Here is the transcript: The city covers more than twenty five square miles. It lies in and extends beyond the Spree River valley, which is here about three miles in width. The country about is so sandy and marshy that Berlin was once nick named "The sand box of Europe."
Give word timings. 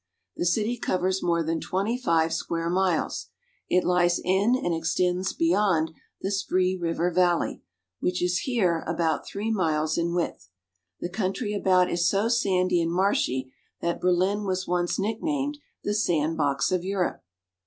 The 0.35 0.47
city 0.47 0.79
covers 0.79 1.21
more 1.21 1.43
than 1.43 1.59
twenty 1.61 1.95
five 1.95 2.33
square 2.33 2.71
miles. 2.71 3.27
It 3.69 3.83
lies 3.83 4.17
in 4.17 4.55
and 4.55 4.73
extends 4.73 5.31
beyond 5.31 5.91
the 6.21 6.31
Spree 6.31 6.75
River 6.75 7.11
valley, 7.11 7.61
which 7.99 8.19
is 8.23 8.39
here 8.39 8.83
about 8.87 9.27
three 9.27 9.51
miles 9.51 9.99
in 9.99 10.15
width. 10.15 10.49
The 11.01 11.09
country 11.09 11.53
about 11.53 11.91
is 11.91 12.09
so 12.09 12.29
sandy 12.29 12.81
and 12.81 12.91
marshy 12.91 13.53
that 13.81 14.01
Berlin 14.01 14.43
was 14.43 14.67
once 14.67 14.97
nick 14.97 15.21
named 15.21 15.59
"The 15.83 15.93
sand 15.93 16.35
box 16.35 16.71
of 16.71 16.83
Europe." 16.83 17.21